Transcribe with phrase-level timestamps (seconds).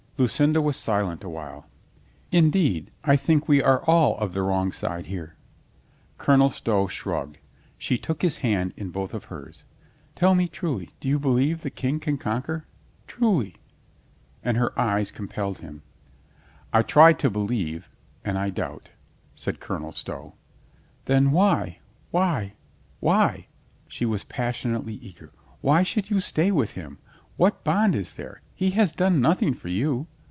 [0.17, 1.67] Lucinda was silent a while.
[2.31, 5.33] "Indeed, I think we are all of the wrong side here."
[6.19, 7.39] Colonel Stow shrugged.
[7.79, 9.63] She took his hand in both of hers.
[10.13, 12.67] "Tell me truly— do you believe the King can conquer?
[13.07, 13.55] Truly!"
[14.43, 15.81] and her eyes compelled him.
[16.71, 17.89] "I try to believe—
[18.23, 18.91] and I doubt,"
[19.33, 20.35] said Colonel Stow.
[21.05, 21.79] "Then why—
[22.11, 22.53] why—
[22.99, 23.47] why"
[23.87, 25.31] she was passion ately eager—
[25.61, 26.99] "why should you stay with him?
[27.37, 28.41] What bond is there?
[28.53, 30.05] He has done nothing for you.